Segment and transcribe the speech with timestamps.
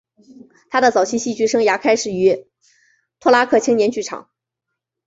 [0.71, 2.47] 他的早期戏剧生涯开始于
[3.19, 4.31] 托拉克青年剧场。